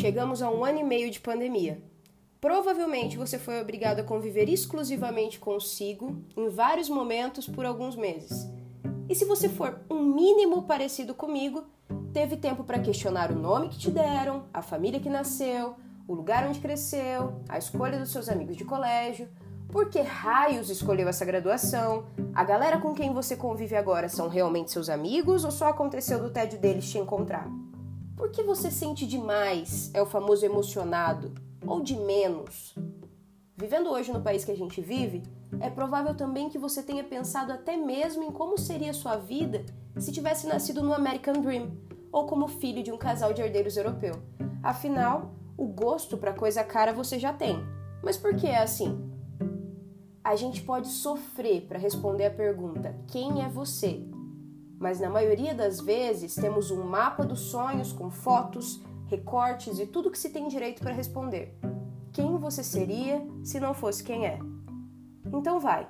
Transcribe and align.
Chegamos 0.00 0.40
a 0.40 0.50
um 0.50 0.64
ano 0.64 0.78
e 0.78 0.82
meio 0.82 1.10
de 1.10 1.20
pandemia. 1.20 1.78
Provavelmente 2.40 3.18
você 3.18 3.38
foi 3.38 3.60
obrigado 3.60 4.00
a 4.00 4.02
conviver 4.02 4.48
exclusivamente 4.48 5.38
consigo 5.38 6.24
em 6.34 6.48
vários 6.48 6.88
momentos 6.88 7.46
por 7.46 7.66
alguns 7.66 7.94
meses. 7.94 8.48
E 9.10 9.14
se 9.14 9.26
você 9.26 9.46
for 9.46 9.78
um 9.90 10.02
mínimo 10.02 10.62
parecido 10.62 11.14
comigo, 11.14 11.64
teve 12.14 12.38
tempo 12.38 12.64
para 12.64 12.78
questionar 12.78 13.30
o 13.30 13.38
nome 13.38 13.68
que 13.68 13.78
te 13.78 13.90
deram, 13.90 14.44
a 14.54 14.62
família 14.62 14.98
que 14.98 15.10
nasceu, 15.10 15.74
o 16.08 16.14
lugar 16.14 16.48
onde 16.48 16.60
cresceu, 16.60 17.34
a 17.46 17.58
escolha 17.58 17.98
dos 17.98 18.10
seus 18.10 18.30
amigos 18.30 18.56
de 18.56 18.64
colégio, 18.64 19.28
por 19.68 19.90
que 19.90 20.00
raios 20.00 20.70
escolheu 20.70 21.10
essa 21.10 21.26
graduação? 21.26 22.06
A 22.34 22.42
galera 22.42 22.78
com 22.78 22.94
quem 22.94 23.12
você 23.12 23.36
convive 23.36 23.76
agora 23.76 24.08
são 24.08 24.30
realmente 24.30 24.70
seus 24.70 24.88
amigos 24.88 25.44
ou 25.44 25.50
só 25.50 25.68
aconteceu 25.68 26.18
do 26.18 26.30
tédio 26.30 26.58
deles 26.58 26.90
te 26.90 26.96
encontrar? 26.96 27.46
Por 28.20 28.30
que 28.30 28.42
você 28.42 28.70
sente 28.70 29.06
demais? 29.06 29.90
É 29.94 30.02
o 30.02 30.04
famoso 30.04 30.44
emocionado 30.44 31.32
ou 31.66 31.80
de 31.80 31.96
menos? 31.96 32.74
Vivendo 33.56 33.88
hoje 33.88 34.12
no 34.12 34.20
país 34.20 34.44
que 34.44 34.52
a 34.52 34.56
gente 34.56 34.78
vive, 34.78 35.22
é 35.58 35.70
provável 35.70 36.14
também 36.14 36.50
que 36.50 36.58
você 36.58 36.82
tenha 36.82 37.02
pensado 37.02 37.50
até 37.50 37.78
mesmo 37.78 38.22
em 38.22 38.30
como 38.30 38.58
seria 38.58 38.92
sua 38.92 39.16
vida 39.16 39.64
se 39.96 40.12
tivesse 40.12 40.46
nascido 40.46 40.82
no 40.82 40.92
American 40.92 41.40
Dream 41.40 41.70
ou 42.12 42.26
como 42.26 42.46
filho 42.46 42.82
de 42.82 42.92
um 42.92 42.98
casal 42.98 43.32
de 43.32 43.40
herdeiros 43.40 43.78
europeu. 43.78 44.12
Afinal, 44.62 45.34
o 45.56 45.66
gosto 45.66 46.18
para 46.18 46.34
coisa 46.34 46.62
cara 46.62 46.92
você 46.92 47.18
já 47.18 47.32
tem. 47.32 47.56
Mas 48.02 48.18
por 48.18 48.36
que 48.36 48.46
é 48.46 48.58
assim? 48.58 49.10
a 50.22 50.36
gente 50.36 50.62
pode 50.62 50.88
sofrer 50.88 51.62
para 51.62 51.78
responder 51.78 52.26
a 52.26 52.30
pergunta: 52.30 52.94
quem 53.08 53.42
é 53.42 53.48
você? 53.48 54.00
Mas 54.80 54.98
na 54.98 55.10
maioria 55.10 55.54
das 55.54 55.78
vezes 55.78 56.34
temos 56.34 56.70
um 56.70 56.82
mapa 56.82 57.22
dos 57.22 57.40
sonhos 57.40 57.92
com 57.92 58.10
fotos, 58.10 58.80
recortes 59.08 59.78
e 59.78 59.86
tudo 59.86 60.10
que 60.10 60.18
se 60.18 60.30
tem 60.30 60.48
direito 60.48 60.80
para 60.80 60.94
responder. 60.94 61.54
Quem 62.14 62.38
você 62.38 62.64
seria 62.64 63.22
se 63.44 63.60
não 63.60 63.74
fosse 63.74 64.02
quem 64.02 64.26
é? 64.26 64.38
Então 65.26 65.60
vai. 65.60 65.86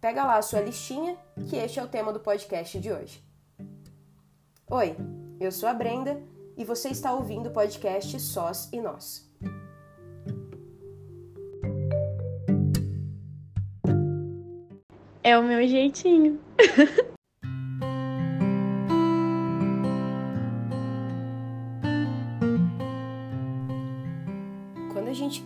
Pega 0.00 0.24
lá 0.24 0.36
a 0.36 0.42
sua 0.42 0.62
listinha, 0.62 1.16
que 1.48 1.54
este 1.54 1.78
é 1.78 1.84
o 1.84 1.86
tema 1.86 2.12
do 2.12 2.18
podcast 2.18 2.76
de 2.80 2.90
hoje. 2.90 3.24
Oi, 4.68 4.96
eu 5.38 5.52
sou 5.52 5.68
a 5.68 5.72
Brenda 5.72 6.20
e 6.56 6.64
você 6.64 6.88
está 6.88 7.12
ouvindo 7.12 7.50
o 7.50 7.52
podcast 7.52 8.18
Sós 8.18 8.68
e 8.72 8.80
Nós. 8.80 9.30
É 15.22 15.38
o 15.38 15.42
meu 15.44 15.64
jeitinho. 15.68 16.40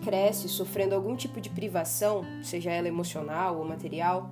cresce 0.00 0.48
sofrendo 0.48 0.94
algum 0.94 1.14
tipo 1.14 1.40
de 1.40 1.50
privação, 1.50 2.24
seja 2.42 2.70
ela 2.70 2.88
emocional 2.88 3.58
ou 3.58 3.64
material, 3.64 4.30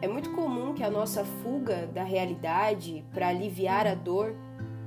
é 0.00 0.08
muito 0.08 0.32
comum 0.32 0.74
que 0.74 0.82
a 0.82 0.90
nossa 0.90 1.24
fuga 1.24 1.86
da 1.86 2.02
realidade 2.02 3.04
para 3.12 3.28
aliviar 3.28 3.86
a 3.86 3.94
dor 3.94 4.34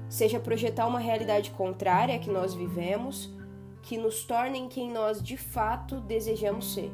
seja 0.10 0.40
projetar 0.40 0.86
uma 0.86 1.00
realidade 1.00 1.52
contrária 1.52 2.16
à 2.16 2.20
que 2.20 2.30
nós 2.30 2.54
vivemos, 2.54 3.34
que 3.82 3.98
nos 3.98 4.24
torne 4.24 4.68
quem 4.68 4.92
nós 4.92 5.22
de 5.22 5.38
fato 5.38 6.00
desejamos 6.00 6.74
ser. 6.74 6.92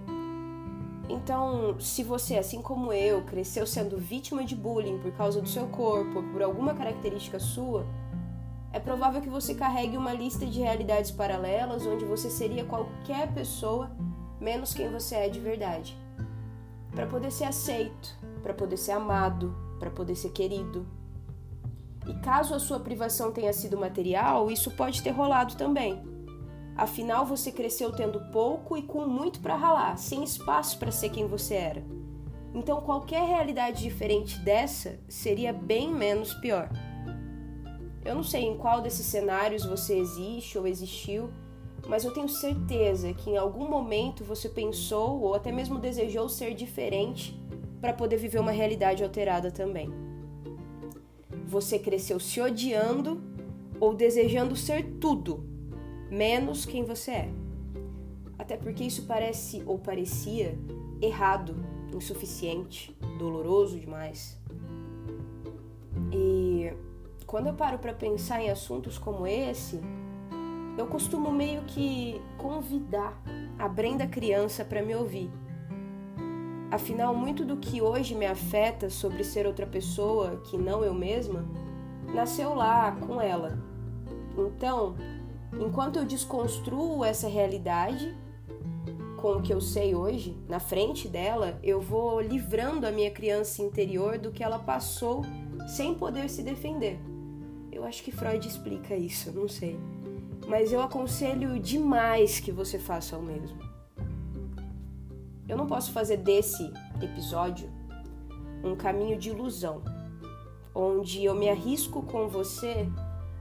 Então, 1.10 1.80
se 1.80 2.02
você, 2.04 2.38
assim 2.38 2.62
como 2.62 2.94
eu, 2.94 3.24
cresceu 3.24 3.68
sendo 3.68 3.98
vítima 3.98 4.44
de 4.44 4.56
bullying 4.56 5.00
por 5.00 5.12
causa 5.12 5.42
do 5.42 5.50
seu 5.50 5.68
corpo 5.68 6.24
por 6.32 6.42
alguma 6.42 6.74
característica 6.74 7.40
sua, 7.40 7.86
é 8.74 8.80
provável 8.80 9.22
que 9.22 9.30
você 9.30 9.54
carregue 9.54 9.96
uma 9.96 10.12
lista 10.12 10.48
de 10.48 10.60
realidades 10.60 11.12
paralelas 11.12 11.86
onde 11.86 12.04
você 12.04 12.28
seria 12.28 12.66
qualquer 12.66 13.32
pessoa 13.32 13.92
menos 14.42 14.74
quem 14.74 14.90
você 14.90 15.16
é 15.16 15.30
de 15.30 15.40
verdade. 15.40 15.96
Para 16.92 17.06
poder 17.06 17.32
ser 17.32 17.46
aceito, 17.46 18.18
para 18.42 18.54
poder 18.54 18.78
ser 18.78 18.94
amado, 18.94 19.56
para 19.80 19.92
poder 19.92 20.16
ser 20.16 20.32
querido. 20.32 20.88
E 22.08 22.16
caso 22.16 22.56
a 22.56 22.60
sua 22.60 22.80
privação 22.80 23.32
tenha 23.32 23.54
sido 23.54 23.78
material, 23.78 24.50
isso 24.50 24.72
pode 24.72 25.04
ter 25.04 25.12
rolado 25.12 25.56
também. 25.56 26.02
Afinal, 26.76 27.28
você 27.28 27.52
cresceu 27.52 27.92
tendo 27.92 28.20
pouco 28.32 28.76
e 28.76 28.82
com 28.82 29.06
muito 29.06 29.40
para 29.40 29.56
ralar, 29.56 29.96
sem 29.98 30.24
espaço 30.24 30.80
para 30.80 30.92
ser 30.92 31.10
quem 31.10 31.28
você 31.28 31.54
era. 31.54 31.84
Então, 32.56 32.82
qualquer 32.82 33.24
realidade 33.28 33.84
diferente 33.84 34.40
dessa 34.40 35.00
seria 35.08 35.54
bem 35.54 35.94
menos 35.94 36.34
pior. 36.36 36.70
Eu 38.06 38.16
não 38.16 38.24
sei 38.24 38.44
em 38.44 38.58
qual 38.58 38.82
desses 38.82 39.06
cenários 39.06 39.66
você 39.66 39.98
existe 39.98 40.58
ou 40.58 40.68
existiu, 40.68 41.30
mas 41.88 42.04
eu 42.04 42.14
tenho 42.14 42.30
certeza 42.30 43.14
que 43.14 43.30
em 43.30 43.38
algum 43.38 43.70
momento 43.70 44.24
você 44.24 44.50
pensou 44.50 45.22
ou 45.22 45.34
até 45.34 45.52
mesmo 45.52 45.80
desejou 45.80 46.28
ser 46.28 46.54
diferente 46.54 47.40
para 47.80 47.94
poder 47.94 48.18
viver 48.18 48.40
uma 48.40 48.52
realidade 48.52 49.04
alterada 49.04 49.52
também. 49.52 49.90
Você 51.48 51.78
cresceu 51.78 52.20
se 52.20 52.42
odiando 52.42 53.22
ou 53.80 53.94
desejando 53.94 54.56
ser 54.56 54.84
tudo 55.00 55.44
menos 56.10 56.66
quem 56.66 56.84
você 56.84 57.12
é. 57.12 57.30
Até 58.38 58.56
porque 58.56 58.84
isso 58.84 59.06
parece 59.06 59.64
ou 59.66 59.80
parecia 59.80 60.58
errado, 61.02 61.56
insuficiente, 61.94 62.96
doloroso 63.18 63.80
demais. 63.80 64.40
Quando 67.34 67.48
eu 67.48 67.56
paro 67.56 67.80
para 67.80 67.96
pensar 67.96 68.40
em 68.44 68.52
assuntos 68.52 69.00
como 69.00 69.26
esse, 69.26 69.82
eu 70.78 70.86
costumo 70.86 71.32
meio 71.32 71.64
que 71.64 72.22
convidar 72.38 73.20
a 73.58 73.68
Brenda 73.68 74.06
criança 74.06 74.64
para 74.64 74.84
me 74.84 74.94
ouvir. 74.94 75.32
Afinal, 76.70 77.16
muito 77.16 77.44
do 77.44 77.58
que 77.58 77.82
hoje 77.82 78.14
me 78.14 78.28
afeta 78.28 78.88
sobre 78.88 79.24
ser 79.24 79.48
outra 79.48 79.66
pessoa 79.66 80.44
que 80.44 80.60
não 80.60 80.84
eu 80.84 80.94
mesma 80.94 81.44
nasceu 82.14 82.54
lá 82.54 82.92
com 82.92 83.20
ela. 83.20 83.58
Então, 84.38 84.96
Enquanto 85.60 85.98
eu 85.98 86.06
desconstruo 86.06 87.04
essa 87.04 87.28
realidade 87.28 88.16
com 89.20 89.34
o 89.34 89.42
que 89.42 89.52
eu 89.52 89.60
sei 89.60 89.96
hoje, 89.96 90.38
na 90.48 90.60
frente 90.60 91.08
dela, 91.08 91.60
eu 91.64 91.82
vou 91.82 92.22
livrando 92.22 92.86
a 92.86 92.92
minha 92.92 93.10
criança 93.10 93.64
interior 93.64 94.20
do 94.20 94.32
que 94.32 94.44
ela 94.44 94.60
passou 94.60 95.24
sem 95.68 95.96
poder 95.96 96.30
se 96.30 96.44
defender. 96.44 97.00
Eu 97.74 97.84
acho 97.84 98.04
que 98.04 98.12
Freud 98.12 98.48
explica 98.48 98.96
isso, 98.96 99.32
não 99.32 99.48
sei. 99.48 99.80
Mas 100.48 100.72
eu 100.72 100.80
aconselho 100.80 101.60
demais 101.60 102.40
que 102.40 102.52
você 102.52 102.78
faça 102.78 103.18
o 103.18 103.24
mesmo. 103.24 103.58
Eu 105.50 105.58
não 105.58 105.66
posso 105.66 105.92
fazer 105.92 106.18
desse 106.18 106.72
episódio 107.02 107.68
um 108.64 108.76
caminho 108.76 109.18
de 109.18 109.32
ilusão, 109.32 109.82
onde 110.74 111.26
eu 111.26 111.34
me 111.34 111.50
arrisco 111.50 112.04
com 112.04 112.28
você 112.28 112.88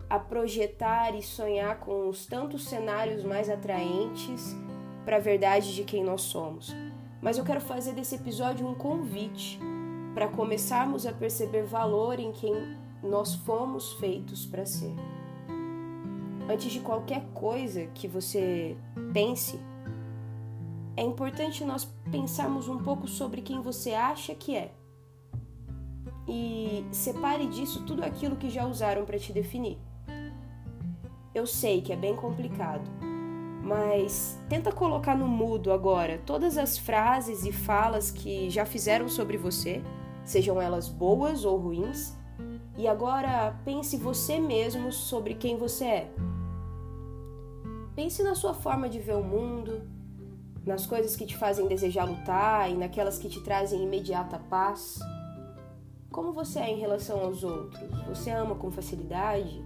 a 0.09 0.19
projetar 0.19 1.15
e 1.15 1.23
sonhar 1.23 1.79
com 1.81 2.09
os 2.09 2.25
tantos 2.25 2.65
cenários 2.65 3.23
mais 3.25 3.51
atraentes 3.51 4.57
para 5.05 5.17
a 5.17 5.21
verdade 5.21 5.75
de 5.75 5.85
quem 5.85 6.03
nós 6.03 6.23
somos. 6.23 6.75
Mas 7.21 7.37
eu 7.37 7.45
quero 7.45 7.61
fazer 7.61 7.93
desse 7.93 8.15
episódio 8.15 8.67
um 8.67 8.75
convite 8.75 9.61
para 10.15 10.27
começarmos 10.29 11.07
a 11.07 11.13
perceber 11.13 11.65
valor 11.65 12.19
em 12.19 12.33
quem 12.33 12.55
nós 13.03 13.35
fomos 13.35 13.95
feitos 13.95 14.47
para 14.47 14.65
ser. 14.65 14.95
Antes 16.49 16.73
de 16.73 16.81
qualquer 16.81 17.25
coisa 17.35 17.87
que 17.95 18.07
você 18.07 18.77
pense, 19.13 19.59
é 20.97 21.03
importante 21.03 21.65
nós 21.65 21.85
pensarmos 22.11 22.69
um 22.69 22.79
pouco 22.79 23.09
sobre 23.09 23.41
quem 23.41 23.61
você 23.61 23.93
acha 23.95 24.35
que 24.35 24.57
é. 24.57 24.73
E 26.29 26.85
separe 26.93 27.47
disso 27.47 27.85
tudo 27.85 28.05
aquilo 28.05 28.37
que 28.37 28.51
já 28.51 28.67
usaram 28.67 29.05
para 29.05 29.19
te 29.19 29.33
definir. 29.33 29.79
Eu 31.35 31.47
sei 31.47 31.81
que 31.81 31.93
é 31.93 31.97
bem 31.97 32.15
complicado, 32.15 32.89
mas 33.63 34.39
tenta 34.49 34.71
colocar 34.71 35.17
no 35.17 35.27
mudo 35.27 35.73
agora 35.73 36.21
todas 36.27 36.59
as 36.59 36.77
frases 36.77 37.45
e 37.47 37.53
falas 37.53 38.11
que 38.11 38.51
já 38.51 38.67
fizeram 38.67 39.09
sobre 39.09 39.39
você, 39.39 39.83
sejam 40.25 40.61
elas 40.61 40.89
boas 40.89 41.45
ou 41.45 41.57
ruins, 41.57 42.15
e 42.77 42.89
agora 42.89 43.59
pense 43.65 43.97
você 43.97 44.39
mesmo 44.39 44.93
sobre 44.93 45.35
quem 45.35 45.57
você 45.57 45.85
é. 45.85 46.15
Pense 47.95 48.23
na 48.23 48.35
sua 48.35 48.55
forma 48.55 48.89
de 48.89 48.99
ver 48.99 49.17
o 49.17 49.23
mundo, 49.23 49.83
nas 50.65 50.87
coisas 50.87 51.15
que 51.15 51.27
te 51.27 51.37
fazem 51.37 51.69
desejar 51.69 52.05
lutar 52.05 52.71
e 52.71 52.75
naquelas 52.75 53.19
que 53.19 53.29
te 53.29 53.41
trazem 53.41 53.83
imediata 53.83 54.39
paz. 54.39 54.99
Como 56.11 56.33
você 56.33 56.61
é 56.61 56.71
em 56.71 56.79
relação 56.79 57.21
aos 57.21 57.43
outros? 57.43 57.91
Você 58.09 58.31
ama 58.31 58.55
com 58.55 58.71
facilidade? 58.71 59.63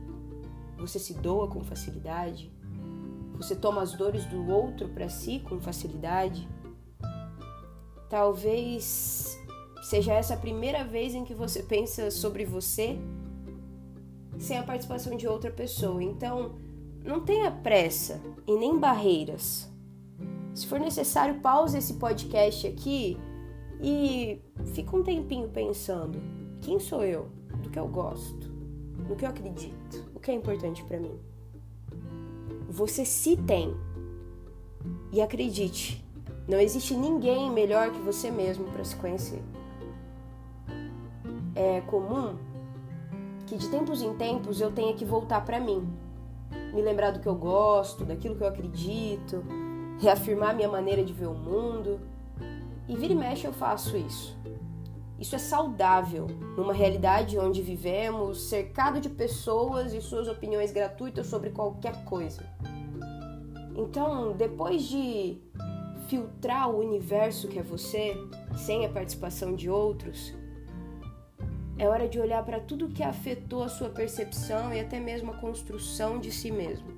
Você 0.79 0.99
se 0.99 1.15
doa 1.15 1.49
com 1.49 1.63
facilidade? 1.63 2.53
Você 3.37 3.55
toma 3.55 3.83
as 3.83 3.93
dores 3.93 4.25
do 4.27 4.51
outro 4.51 4.89
para 4.89 5.09
si 5.09 5.41
com 5.41 5.61
facilidade? 5.61 6.49
Talvez 8.09 9.26
seja 9.87 10.15
essa 10.15 10.35
a 10.35 10.37
primeira 10.37 10.83
vez 10.83 11.15
em 11.15 11.25
que 11.25 11.33
você 11.33 11.63
pensa 11.63 12.11
sobre 12.11 12.45
você 12.45 12.99
sem 14.37 14.59
a 14.59 14.63
participação 14.65 15.17
de 15.17 15.29
outra 15.29 15.49
pessoa. 15.49 16.03
Então, 16.03 16.57
não 17.05 17.21
tenha 17.21 17.53
pressa 17.53 18.21
e 18.49 18.57
nem 18.57 18.81
barreiras. 18.81 19.71
Se 20.53 20.67
for 20.67 20.81
necessário, 20.81 21.41
pause 21.41 21.79
esse 21.79 21.95
podcast 21.95 22.67
aqui 22.67 23.17
e 23.81 24.41
fica 24.75 24.97
um 24.97 25.05
tempinho 25.05 25.49
pensando: 25.51 26.21
quem 26.61 26.81
sou 26.81 27.05
eu? 27.05 27.29
Do 27.63 27.71
que 27.71 27.79
eu 27.79 27.87
gosto? 27.87 28.51
No 29.09 29.15
que 29.15 29.25
eu 29.25 29.29
acredito? 29.29 30.11
O 30.17 30.19
que 30.19 30.33
é 30.33 30.35
importante 30.35 30.83
para 30.83 30.99
mim? 30.99 31.17
Você 32.69 33.05
se 33.05 33.37
tem. 33.37 33.73
E 35.13 35.21
acredite, 35.21 36.05
não 36.49 36.59
existe 36.59 36.95
ninguém 36.97 37.53
melhor 37.53 37.93
que 37.93 38.01
você 38.01 38.33
mesmo 38.33 38.65
para 38.65 38.85
se 38.85 38.97
conhecer. 38.97 39.41
É 41.57 41.81
comum 41.81 42.37
que 43.47 43.57
de 43.57 43.69
tempos 43.69 44.03
em 44.03 44.15
tempos 44.15 44.61
eu 44.61 44.71
tenha 44.71 44.93
que 44.95 45.05
voltar 45.05 45.45
para 45.45 45.59
mim, 45.59 45.89
me 46.75 46.83
lembrar 46.83 47.13
do 47.13 47.21
que 47.21 47.27
eu 47.27 47.35
gosto, 47.35 48.05
daquilo 48.05 48.37
que 48.37 48.43
eu 48.43 48.49
acredito, 48.49 49.43
reafirmar 49.99 50.55
minha 50.55 50.69
maneira 50.69 51.03
de 51.03 51.13
ver 51.13 51.27
o 51.27 51.35
mundo. 51.35 51.99
E 52.89 52.95
vira 52.95 53.13
e 53.13 53.17
mexe 53.17 53.47
eu 53.47 53.53
faço 53.53 53.97
isso. 53.97 54.37
Isso 55.19 55.35
é 55.35 55.39
saudável 55.39 56.27
numa 56.57 56.75
realidade 56.75 57.39
onde 57.39 57.63
vivemos 57.63 58.43
cercado 58.43 59.01
de 59.01 59.09
pessoas 59.09 59.95
e 59.95 60.01
suas 60.01 60.29
opiniões 60.29 60.71
gratuitas 60.73 61.27
sobre 61.27 61.51
qualquer 61.51 62.05
coisa. 62.05 62.45
Então, 63.75 64.33
depois 64.33 64.83
de 64.83 65.39
filtrar 66.07 66.71
o 66.71 66.79
universo 66.79 67.49
que 67.49 67.59
é 67.59 67.63
você, 67.63 68.17
sem 68.57 68.85
a 68.85 68.89
participação 68.89 69.55
de 69.55 69.71
outros, 69.71 70.35
é 71.79 71.87
hora 71.87 72.09
de 72.09 72.19
olhar 72.19 72.43
para 72.45 72.61
tudo 72.61 72.89
que 72.89 73.03
afetou 73.03 73.63
a 73.63 73.69
sua 73.69 73.91
percepção 73.91 74.73
e 74.73 74.81
até 74.81 74.99
mesmo 74.99 75.33
a 75.33 75.37
construção 75.37 76.19
de 76.19 76.33
si 76.33 76.51
mesmo. 76.51 76.89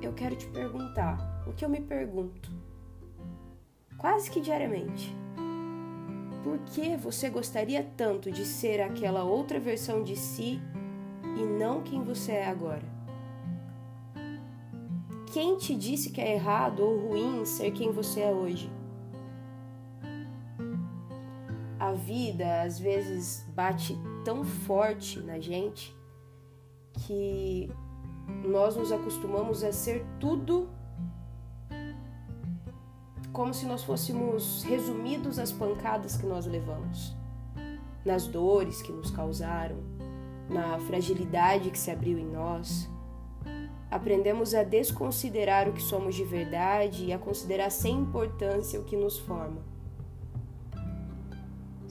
Eu 0.00 0.12
quero 0.14 0.36
te 0.36 0.46
perguntar 0.46 1.44
o 1.46 1.52
que 1.52 1.64
eu 1.64 1.68
me 1.68 1.80
pergunto, 1.80 2.50
quase 3.98 4.30
que 4.30 4.40
diariamente. 4.40 5.14
Por 6.42 6.58
que 6.60 6.96
você 6.96 7.28
gostaria 7.28 7.86
tanto 7.96 8.30
de 8.30 8.44
ser 8.44 8.80
aquela 8.80 9.24
outra 9.24 9.58
versão 9.58 10.02
de 10.02 10.16
si 10.16 10.60
e 11.36 11.42
não 11.42 11.82
quem 11.82 12.02
você 12.02 12.32
é 12.32 12.46
agora? 12.46 12.84
Quem 15.32 15.58
te 15.58 15.74
disse 15.74 16.10
que 16.10 16.20
é 16.20 16.34
errado 16.34 16.80
ou 16.80 17.08
ruim 17.08 17.44
ser 17.44 17.72
quem 17.72 17.90
você 17.90 18.20
é 18.20 18.30
hoje? 18.30 18.70
A 21.86 21.92
vida 21.92 22.62
às 22.62 22.78
vezes 22.80 23.46
bate 23.54 23.96
tão 24.24 24.44
forte 24.44 25.20
na 25.20 25.38
gente 25.38 25.96
que 27.06 27.70
nós 28.44 28.74
nos 28.76 28.90
acostumamos 28.90 29.62
a 29.62 29.72
ser 29.72 30.04
tudo 30.18 30.68
como 33.32 33.54
se 33.54 33.66
nós 33.66 33.84
fôssemos 33.84 34.64
resumidos 34.64 35.38
às 35.38 35.52
pancadas 35.52 36.16
que 36.16 36.26
nós 36.26 36.46
levamos, 36.46 37.14
nas 38.04 38.26
dores 38.26 38.82
que 38.82 38.90
nos 38.90 39.10
causaram, 39.10 39.76
na 40.48 40.78
fragilidade 40.80 41.70
que 41.70 41.78
se 41.78 41.90
abriu 41.90 42.18
em 42.18 42.26
nós. 42.26 42.90
Aprendemos 43.90 44.54
a 44.54 44.64
desconsiderar 44.64 45.68
o 45.68 45.72
que 45.72 45.82
somos 45.82 46.14
de 46.14 46.24
verdade 46.24 47.04
e 47.04 47.12
a 47.12 47.18
considerar 47.18 47.70
sem 47.70 47.94
importância 47.94 48.80
o 48.80 48.84
que 48.84 48.96
nos 48.96 49.18
forma 49.18 49.75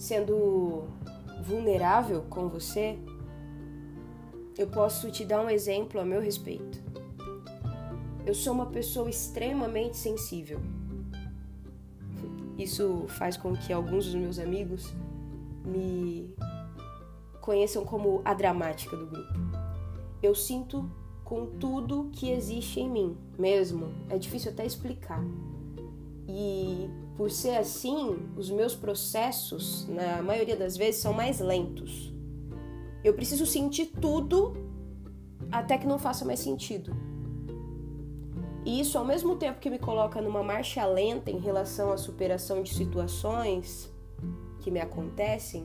sendo 0.05 0.83
vulnerável 1.41 2.21
com 2.29 2.47
você, 2.47 2.97
eu 4.55 4.67
posso 4.67 5.09
te 5.09 5.25
dar 5.25 5.41
um 5.41 5.49
exemplo 5.49 5.99
a 5.99 6.05
meu 6.05 6.21
respeito. 6.21 6.79
Eu 8.23 8.35
sou 8.35 8.53
uma 8.53 8.67
pessoa 8.67 9.09
extremamente 9.09 9.97
sensível. 9.97 10.61
Isso 12.55 13.05
faz 13.07 13.35
com 13.35 13.53
que 13.53 13.73
alguns 13.73 14.05
dos 14.05 14.15
meus 14.15 14.37
amigos 14.37 14.93
me 15.65 16.33
conheçam 17.41 17.83
como 17.83 18.21
a 18.23 18.33
dramática 18.35 18.95
do 18.95 19.07
grupo. 19.07 19.33
Eu 20.21 20.35
sinto 20.35 20.87
com 21.23 21.47
tudo 21.47 22.11
que 22.13 22.29
existe 22.29 22.79
em 22.79 22.89
mim, 22.89 23.17
mesmo. 23.37 23.91
É 24.07 24.19
difícil 24.19 24.51
até 24.51 24.65
explicar. 24.65 25.23
E 26.27 26.89
por 27.17 27.31
ser 27.31 27.57
assim, 27.57 28.17
os 28.35 28.49
meus 28.49 28.75
processos, 28.75 29.87
na 29.87 30.21
maioria 30.21 30.55
das 30.55 30.75
vezes, 30.75 31.01
são 31.01 31.13
mais 31.13 31.39
lentos. 31.39 32.13
Eu 33.03 33.13
preciso 33.13 33.45
sentir 33.45 33.87
tudo 34.01 34.53
até 35.51 35.77
que 35.77 35.87
não 35.87 35.97
faça 35.97 36.25
mais 36.25 36.39
sentido. 36.39 36.95
E 38.65 38.81
isso, 38.81 38.97
ao 38.97 39.05
mesmo 39.05 39.35
tempo 39.35 39.59
que 39.59 39.69
me 39.69 39.77
coloca 39.77 40.19
numa 40.21 40.43
marcha 40.43 40.85
lenta 40.85 41.29
em 41.29 41.37
relação 41.37 41.91
à 41.91 41.97
superação 41.97 42.63
de 42.63 42.73
situações 42.73 43.93
que 44.59 44.71
me 44.71 44.79
acontecem, 44.79 45.63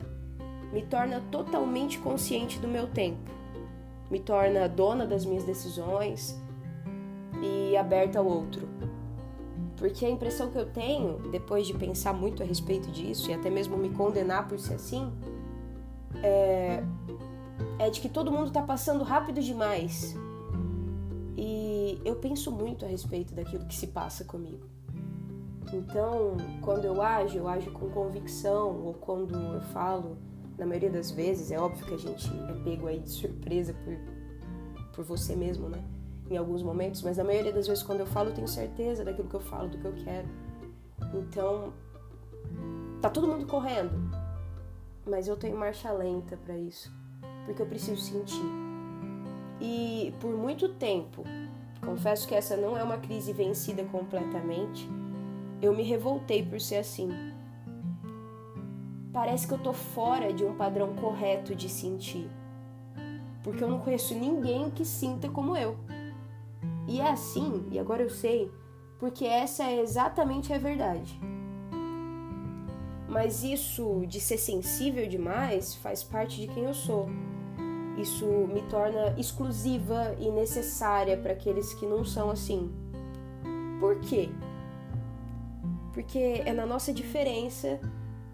me 0.71 0.83
torna 0.83 1.19
totalmente 1.31 1.97
consciente 1.97 2.59
do 2.59 2.67
meu 2.67 2.87
tempo, 2.87 3.29
me 4.09 4.19
torna 4.19 4.69
dona 4.69 5.05
das 5.05 5.25
minhas 5.25 5.43
decisões 5.43 6.39
e 7.41 7.75
aberta 7.75 8.19
ao 8.19 8.25
outro. 8.25 8.69
Porque 9.81 10.05
a 10.05 10.09
impressão 10.11 10.51
que 10.51 10.59
eu 10.59 10.67
tenho, 10.67 11.17
depois 11.31 11.65
de 11.65 11.73
pensar 11.73 12.13
muito 12.13 12.43
a 12.43 12.45
respeito 12.45 12.91
disso 12.91 13.31
e 13.31 13.33
até 13.33 13.49
mesmo 13.49 13.75
me 13.75 13.89
condenar 13.89 14.47
por 14.47 14.59
ser 14.59 14.75
assim, 14.75 15.11
é, 16.21 16.83
é 17.79 17.89
de 17.89 17.99
que 17.99 18.07
todo 18.07 18.31
mundo 18.31 18.49
está 18.49 18.61
passando 18.61 19.03
rápido 19.03 19.41
demais. 19.41 20.15
E 21.35 21.99
eu 22.05 22.15
penso 22.17 22.51
muito 22.51 22.85
a 22.85 22.87
respeito 22.87 23.33
daquilo 23.33 23.65
que 23.65 23.73
se 23.73 23.87
passa 23.87 24.23
comigo. 24.23 24.67
Então, 25.73 26.37
quando 26.61 26.85
eu 26.85 27.01
ajo, 27.01 27.39
eu 27.39 27.47
ajo 27.47 27.71
com 27.71 27.89
convicção, 27.89 28.85
ou 28.85 28.93
quando 28.93 29.35
eu 29.35 29.61
falo, 29.73 30.15
na 30.59 30.65
maioria 30.67 30.91
das 30.91 31.09
vezes, 31.09 31.49
é 31.49 31.59
óbvio 31.59 31.87
que 31.87 31.95
a 31.95 31.97
gente 31.97 32.29
é 32.29 32.53
pego 32.63 32.85
aí 32.85 32.99
de 32.99 33.09
surpresa 33.09 33.73
por, 33.73 33.97
por 34.93 35.03
você 35.03 35.35
mesmo, 35.35 35.67
né? 35.67 35.83
Em 36.31 36.37
alguns 36.37 36.63
momentos, 36.63 37.01
mas 37.01 37.17
na 37.17 37.23
maioria 37.23 37.51
das 37.51 37.67
vezes 37.67 37.83
quando 37.83 37.99
eu 37.99 38.05
falo 38.05 38.29
eu 38.29 38.33
tenho 38.33 38.47
certeza 38.47 39.03
daquilo 39.03 39.27
que 39.27 39.35
eu 39.35 39.41
falo, 39.41 39.67
do 39.67 39.77
que 39.77 39.85
eu 39.85 39.93
quero. 39.93 40.27
Então, 41.13 41.73
tá 43.01 43.09
todo 43.09 43.27
mundo 43.27 43.45
correndo, 43.45 43.93
mas 45.05 45.27
eu 45.27 45.35
tenho 45.35 45.57
marcha 45.57 45.91
lenta 45.91 46.37
para 46.37 46.57
isso, 46.57 46.91
porque 47.45 47.61
eu 47.61 47.65
preciso 47.65 48.01
sentir. 48.01 48.45
E 49.59 50.13
por 50.19 50.35
muito 50.35 50.69
tempo, 50.69 51.23
confesso 51.83 52.27
que 52.27 52.33
essa 52.33 52.55
não 52.55 52.77
é 52.77 52.83
uma 52.83 52.97
crise 52.97 53.33
vencida 53.33 53.83
completamente, 53.83 54.89
eu 55.61 55.75
me 55.75 55.83
revoltei 55.83 56.43
por 56.43 56.59
ser 56.59 56.77
assim. 56.77 57.09
Parece 59.13 59.45
que 59.45 59.53
eu 59.53 59.59
tô 59.59 59.73
fora 59.73 60.31
de 60.31 60.43
um 60.45 60.55
padrão 60.55 60.95
correto 60.95 61.53
de 61.53 61.67
sentir. 61.67 62.29
Porque 63.43 63.63
eu 63.63 63.67
não 63.67 63.79
conheço 63.79 64.15
ninguém 64.15 64.69
que 64.69 64.85
sinta 64.85 65.29
como 65.29 65.57
eu. 65.57 65.75
E 66.87 66.99
é 66.99 67.09
assim, 67.09 67.65
e 67.71 67.79
agora 67.79 68.03
eu 68.03 68.09
sei, 68.09 68.51
porque 68.99 69.25
essa 69.25 69.63
é 69.63 69.79
exatamente 69.81 70.53
a 70.53 70.57
verdade. 70.57 71.19
Mas 73.07 73.43
isso 73.43 74.05
de 74.07 74.21
ser 74.21 74.37
sensível 74.37 75.07
demais 75.07 75.75
faz 75.75 76.01
parte 76.01 76.39
de 76.39 76.47
quem 76.47 76.63
eu 76.63 76.73
sou. 76.73 77.09
Isso 77.97 78.25
me 78.25 78.61
torna 78.63 79.13
exclusiva 79.19 80.15
e 80.17 80.29
necessária 80.31 81.17
para 81.17 81.33
aqueles 81.33 81.73
que 81.73 81.85
não 81.85 82.05
são 82.05 82.29
assim. 82.29 82.71
Por 83.79 83.99
quê? 83.99 84.29
Porque 85.93 86.41
é 86.45 86.53
na 86.53 86.65
nossa 86.65 86.93
diferença 86.93 87.79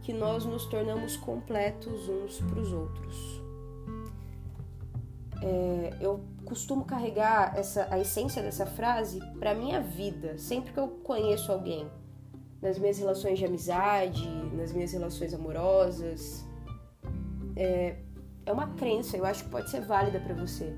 que 0.01 0.13
nós 0.13 0.45
nos 0.45 0.65
tornamos 0.65 1.17
completos 1.17 2.07
uns 2.07 2.39
para 2.39 2.59
os 2.59 2.71
outros. 2.71 3.41
É, 5.41 5.97
eu 5.99 6.21
costumo 6.47 6.85
carregar 6.85 7.53
essa, 7.57 7.87
a 7.91 7.99
essência 7.99 8.41
dessa 8.41 8.65
frase 8.65 9.19
para 9.37 9.53
minha 9.53 9.81
vida, 9.81 10.37
sempre 10.37 10.71
que 10.71 10.79
eu 10.79 10.87
conheço 10.87 11.51
alguém, 11.51 11.85
nas 12.61 12.79
minhas 12.79 12.97
relações 12.97 13.37
de 13.37 13.45
amizade, 13.45 14.27
nas 14.53 14.71
minhas 14.71 14.93
relações 14.93 15.33
amorosas. 15.33 16.45
É, 17.55 17.97
é 18.45 18.51
uma 18.51 18.67
crença, 18.75 19.17
eu 19.17 19.25
acho 19.25 19.43
que 19.43 19.49
pode 19.49 19.69
ser 19.69 19.81
válida 19.81 20.19
para 20.21 20.33
você. 20.33 20.73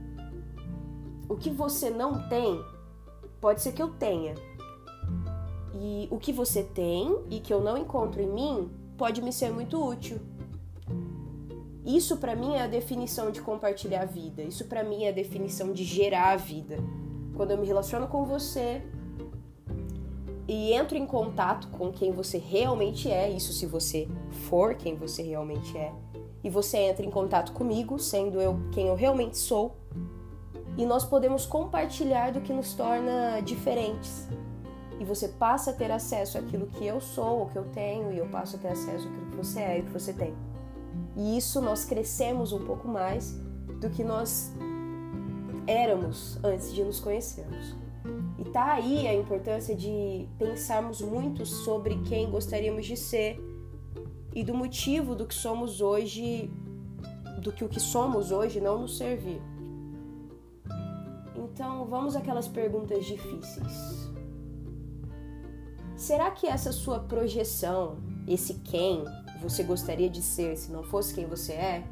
O 1.29 1.37
que 1.37 1.51
você 1.51 1.91
não 1.91 2.27
tem, 2.27 2.59
pode 3.39 3.61
ser 3.61 3.71
que 3.71 3.81
eu 3.81 3.89
tenha. 3.89 4.33
E 5.75 6.07
o 6.09 6.17
que 6.17 6.33
você 6.33 6.63
tem 6.63 7.25
e 7.29 7.39
que 7.39 7.53
eu 7.53 7.61
não 7.61 7.77
encontro 7.77 8.19
em 8.19 8.27
mim, 8.27 8.71
pode 8.97 9.21
me 9.21 9.31
ser 9.31 9.51
muito 9.51 9.81
útil. 9.81 10.19
Isso 11.89 12.17
para 12.17 12.35
mim 12.35 12.53
é 12.53 12.61
a 12.61 12.67
definição 12.67 13.31
de 13.31 13.41
compartilhar 13.41 14.03
a 14.03 14.05
vida. 14.05 14.43
Isso 14.43 14.65
para 14.65 14.83
mim 14.83 15.05
é 15.05 15.09
a 15.09 15.11
definição 15.11 15.73
de 15.73 15.83
gerar 15.83 16.33
a 16.33 16.37
vida. 16.37 16.77
Quando 17.35 17.49
eu 17.49 17.57
me 17.57 17.65
relaciono 17.65 18.07
com 18.07 18.25
você 18.25 18.83
e 20.47 20.71
entro 20.71 20.95
em 20.95 21.07
contato 21.07 21.67
com 21.69 21.91
quem 21.91 22.11
você 22.11 22.37
realmente 22.37 23.09
é, 23.09 23.31
isso 23.31 23.51
se 23.51 23.65
você 23.65 24.07
for 24.49 24.75
quem 24.75 24.95
você 24.95 25.23
realmente 25.23 25.75
é, 25.75 25.91
e 26.43 26.49
você 26.49 26.77
entra 26.77 27.03
em 27.03 27.09
contato 27.09 27.53
comigo, 27.53 27.97
sendo 27.97 28.39
eu 28.39 28.59
quem 28.71 28.85
eu 28.85 28.95
realmente 28.95 29.39
sou, 29.39 29.75
e 30.77 30.85
nós 30.85 31.03
podemos 31.03 31.43
compartilhar 31.47 32.31
do 32.31 32.41
que 32.41 32.53
nos 32.53 32.75
torna 32.75 33.41
diferentes. 33.41 34.27
E 34.99 35.03
você 35.03 35.27
passa 35.27 35.71
a 35.71 35.73
ter 35.73 35.89
acesso 35.89 36.37
àquilo 36.37 36.67
que 36.67 36.85
eu 36.85 37.01
sou, 37.01 37.43
o 37.43 37.49
que 37.49 37.57
eu 37.57 37.65
tenho, 37.73 38.13
e 38.13 38.19
eu 38.19 38.27
passo 38.27 38.57
a 38.57 38.59
ter 38.59 38.67
acesso 38.67 39.07
àquilo 39.07 39.31
que 39.31 39.37
você 39.37 39.59
é 39.59 39.77
e 39.79 39.81
o 39.81 39.85
que 39.85 39.91
você 39.91 40.13
tem. 40.13 40.35
E 41.19 41.37
isso 41.37 41.59
nós 41.59 41.83
crescemos 41.83 42.53
um 42.53 42.63
pouco 42.63 42.87
mais 42.87 43.37
do 43.81 43.89
que 43.89 44.05
nós 44.05 44.53
éramos 45.67 46.41
antes 46.41 46.73
de 46.73 46.81
nos 46.81 47.01
conhecermos. 47.01 47.75
E 48.37 48.45
tá 48.45 48.71
aí 48.71 49.05
a 49.05 49.13
importância 49.13 49.75
de 49.75 50.29
pensarmos 50.37 51.01
muito 51.01 51.45
sobre 51.45 51.97
quem 52.03 52.31
gostaríamos 52.31 52.85
de 52.85 52.95
ser 52.95 53.37
e 54.33 54.45
do 54.45 54.53
motivo 54.53 55.13
do 55.13 55.25
que 55.25 55.35
somos 55.35 55.81
hoje, 55.81 56.49
do 57.41 57.51
que 57.51 57.65
o 57.65 57.67
que 57.67 57.81
somos 57.81 58.31
hoje 58.31 58.61
não 58.61 58.79
nos 58.79 58.97
servir. 58.97 59.41
Então, 61.35 61.85
vamos 61.85 62.15
àquelas 62.15 62.47
perguntas 62.47 63.05
difíceis. 63.05 64.09
Será 65.97 66.31
que 66.31 66.47
essa 66.47 66.71
sua 66.71 67.01
projeção, 67.01 67.97
esse 68.25 68.53
quem 68.59 69.03
você 69.39 69.63
gostaria 69.63 70.09
de 70.09 70.21
ser 70.21 70.57
se 70.57 70.71
não 70.71 70.83
fosse 70.83 71.13
quem 71.13 71.25
você 71.25 71.53
é, 71.53 71.83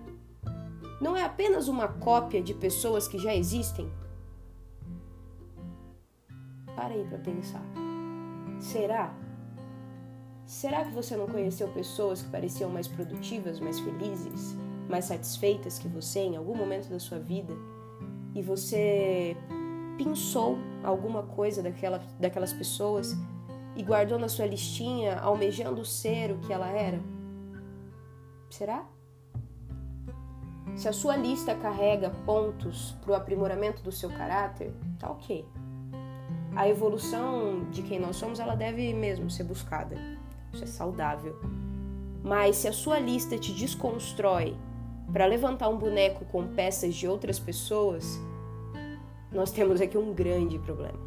não 1.00 1.16
é 1.16 1.24
apenas 1.24 1.68
uma 1.68 1.88
cópia 1.88 2.42
de 2.42 2.54
pessoas 2.54 3.08
que 3.08 3.18
já 3.18 3.36
existem? 3.36 3.90
Para 6.76 6.94
aí 6.94 7.06
para 7.06 7.20
pensar. 7.20 7.64
Será? 8.60 9.14
Será 10.46 10.86
que 10.86 10.92
você 10.92 11.16
não 11.16 11.28
conheceu 11.28 11.68
pessoas 11.70 12.22
que 12.22 12.30
pareciam 12.30 12.70
mais 12.70 12.88
produtivas, 12.88 13.60
mais 13.60 13.80
felizes, 13.80 14.56
mais 14.90 15.06
satisfeitas 15.06 15.78
que 15.78 15.88
você 15.88 16.20
em 16.20 16.38
algum 16.38 16.56
momento 16.56 16.90
da 16.90 17.00
sua 17.00 17.20
vida 17.20 17.54
e 18.34 18.42
você 18.42 19.36
pensou 19.98 20.58
alguma 20.84 21.24
coisa 21.24 21.62
daquela, 21.62 22.02
daquelas 22.20 22.54
pessoas 22.54 23.16
e 23.76 23.84
guardou 23.84 24.18
na 24.18 24.30
sua 24.30 24.46
listinha 24.46 25.18
almejando 25.18 25.84
ser 25.84 26.32
o 26.32 26.40
que 26.40 26.54
ela 26.54 26.70
era? 26.70 27.00
Será? 28.50 28.86
Se 30.76 30.88
a 30.88 30.94
sua 30.94 31.16
lista 31.16 31.56
carrega 31.56 32.12
pontos 32.26 32.96
para 33.02 33.12
o 33.12 33.16
aprimoramento 33.16 33.82
do 33.82 33.92
seu 33.92 34.10
caráter, 34.10 34.74
tá 35.00 35.10
ok. 35.10 35.46
A 36.56 36.68
evolução 36.68 37.68
de 37.72 37.82
quem 37.82 38.00
nós 38.00 38.16
somos, 38.16 38.40
ela 38.40 38.56
deve 38.56 38.94
mesmo 38.94 39.30
ser 39.30 39.44
buscada. 39.44 39.96
Isso 40.54 40.64
é 40.64 40.68
saudável. 40.68 41.40
Mas 42.24 42.58
se 42.58 42.68
a 42.68 42.74
sua 42.74 43.00
lista 43.00 43.38
te 43.38 43.54
desconstrói 43.54 44.56
para 45.12 45.26
levantar 45.26 45.70
um 45.70 45.78
boneco 45.78 46.26
com 46.26 46.48
peças 46.48 46.96
de 46.96 47.08
outras 47.08 47.40
pessoas, 47.40 48.20
nós 49.32 49.52
temos 49.52 49.82
aqui 49.82 49.98
um 49.98 50.14
grande 50.14 50.60
problema. 50.60 51.00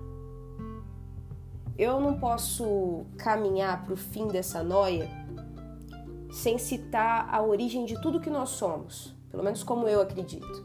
Eu 1.77 2.01
não 2.01 2.19
posso 2.19 3.05
caminhar 3.17 3.85
para 3.85 3.95
o 3.95 3.97
fim 3.97 4.29
dessa 4.29 4.63
noia 4.63 5.09
sem 6.31 6.59
citar 6.59 7.29
a 7.33 7.43
origem 7.43 7.85
de 7.85 8.01
tudo 8.01 8.21
que 8.21 8.31
nós 8.31 8.51
somos 8.51 9.19
pelo 9.31 9.45
menos 9.45 9.63
como 9.63 9.89
eu 9.89 10.01
acredito. 10.01 10.65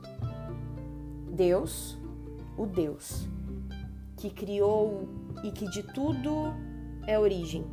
Deus, 1.32 1.98
o 2.58 2.66
Deus 2.66 3.28
que 4.18 4.30
criou 4.30 5.08
e 5.44 5.52
que 5.52 5.70
de 5.70 5.84
tudo 5.84 6.54
é 7.06 7.20
origem. 7.20 7.66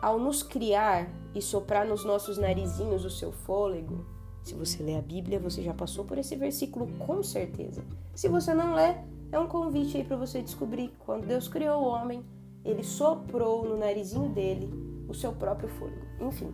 Ao 0.00 0.18
nos 0.18 0.42
criar 0.42 1.10
e 1.34 1.42
soprar 1.42 1.86
nos 1.86 2.04
nossos 2.04 2.38
narizinhos 2.38 3.04
o 3.04 3.10
seu 3.10 3.32
fôlego, 3.32 4.06
se 4.44 4.54
você 4.54 4.82
lê 4.82 4.96
a 4.96 5.02
Bíblia, 5.02 5.40
você 5.40 5.62
já 5.62 5.74
passou 5.74 6.04
por 6.04 6.18
esse 6.18 6.36
versículo 6.36 6.86
com 6.98 7.22
certeza. 7.22 7.82
Se 8.14 8.28
você 8.28 8.54
não 8.54 8.74
lê, 8.74 8.94
é 9.32 9.38
um 9.38 9.48
convite 9.48 9.96
aí 9.96 10.04
para 10.04 10.16
você 10.16 10.40
descobrir. 10.40 10.92
Quando 11.00 11.26
Deus 11.26 11.48
criou 11.48 11.82
o 11.82 11.88
homem, 11.88 12.22
ele 12.64 12.84
soprou 12.84 13.64
no 13.64 13.76
narizinho 13.76 14.28
dele 14.28 14.70
o 15.08 15.14
seu 15.14 15.32
próprio 15.32 15.68
fôlego. 15.68 16.06
Enfim, 16.20 16.52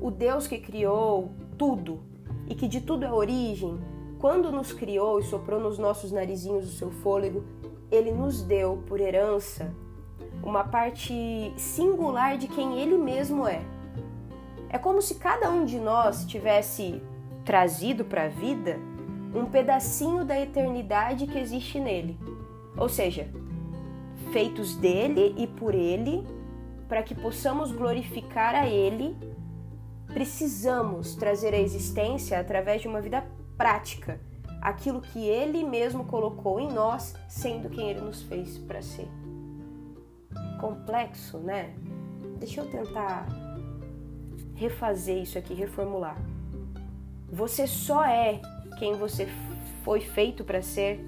o 0.00 0.10
Deus 0.10 0.46
que 0.46 0.58
criou 0.58 1.30
tudo 1.58 2.00
e 2.48 2.54
que 2.54 2.66
de 2.66 2.80
tudo 2.80 3.04
é 3.04 3.12
origem, 3.12 3.78
quando 4.18 4.50
nos 4.50 4.72
criou 4.72 5.20
e 5.20 5.24
soprou 5.24 5.60
nos 5.60 5.78
nossos 5.78 6.10
narizinhos 6.10 6.64
o 6.64 6.76
seu 6.76 6.90
fôlego, 6.90 7.44
ele 7.90 8.10
nos 8.10 8.42
deu 8.42 8.82
por 8.86 9.00
herança 9.00 9.74
uma 10.42 10.64
parte 10.64 11.52
singular 11.56 12.38
de 12.38 12.48
quem 12.48 12.78
ele 12.78 12.96
mesmo 12.96 13.46
é. 13.46 13.62
É 14.68 14.78
como 14.78 15.00
se 15.00 15.16
cada 15.16 15.50
um 15.50 15.64
de 15.64 15.78
nós 15.78 16.24
tivesse 16.24 17.02
trazido 17.44 18.04
para 18.04 18.24
a 18.24 18.28
vida 18.28 18.78
um 19.34 19.46
pedacinho 19.46 20.24
da 20.24 20.38
eternidade 20.40 21.26
que 21.26 21.38
existe 21.38 21.78
nele. 21.78 22.18
Ou 22.76 22.88
seja, 22.88 23.28
feitos 24.32 24.76
dele 24.76 25.34
e 25.36 25.46
por 25.46 25.74
ele, 25.74 26.26
para 26.88 27.02
que 27.02 27.14
possamos 27.14 27.72
glorificar 27.72 28.54
a 28.54 28.68
ele 28.68 29.16
precisamos 30.16 31.14
trazer 31.14 31.52
à 31.52 31.58
existência 31.58 32.40
através 32.40 32.80
de 32.80 32.88
uma 32.88 33.02
vida 33.02 33.22
prática 33.56 34.18
aquilo 34.62 35.00
que 35.00 35.24
ele 35.26 35.62
mesmo 35.62 36.04
colocou 36.04 36.58
em 36.58 36.72
nós, 36.72 37.14
sendo 37.28 37.68
quem 37.68 37.90
ele 37.90 38.00
nos 38.00 38.22
fez 38.22 38.58
para 38.58 38.82
ser. 38.82 39.08
Complexo, 40.60 41.38
né? 41.38 41.74
Deixa 42.38 42.62
eu 42.62 42.70
tentar 42.70 43.26
refazer 44.54 45.22
isso 45.22 45.38
aqui, 45.38 45.54
reformular. 45.54 46.16
Você 47.30 47.66
só 47.66 48.04
é 48.04 48.40
quem 48.78 48.94
você 48.94 49.28
foi 49.84 50.00
feito 50.00 50.44
para 50.44 50.62
ser 50.62 51.04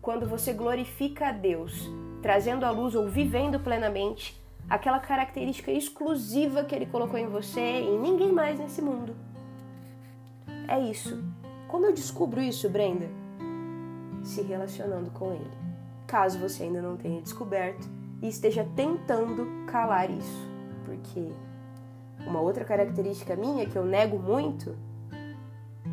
quando 0.00 0.28
você 0.28 0.52
glorifica 0.52 1.28
a 1.28 1.32
Deus, 1.32 1.90
trazendo 2.22 2.64
à 2.64 2.70
luz 2.70 2.94
ou 2.94 3.08
vivendo 3.08 3.58
plenamente 3.58 4.40
aquela 4.68 4.98
característica 4.98 5.70
exclusiva 5.70 6.64
que 6.64 6.74
ele 6.74 6.86
colocou 6.86 7.18
em 7.18 7.28
você 7.28 7.82
e 7.82 7.98
ninguém 7.98 8.32
mais 8.32 8.58
nesse 8.58 8.82
mundo. 8.82 9.14
É 10.68 10.78
isso. 10.80 11.22
Como 11.68 11.86
eu 11.86 11.92
descubro 11.92 12.40
isso, 12.40 12.68
Brenda? 12.68 13.08
Se 14.22 14.42
relacionando 14.42 15.10
com 15.10 15.32
ele. 15.32 15.50
Caso 16.06 16.38
você 16.38 16.64
ainda 16.64 16.82
não 16.82 16.96
tenha 16.96 17.20
descoberto 17.20 17.88
e 18.22 18.28
esteja 18.28 18.66
tentando 18.74 19.46
calar 19.66 20.10
isso. 20.10 20.48
Porque 20.84 21.32
uma 22.26 22.40
outra 22.40 22.64
característica 22.64 23.36
minha 23.36 23.66
que 23.66 23.76
eu 23.76 23.84
nego 23.84 24.18
muito 24.18 24.76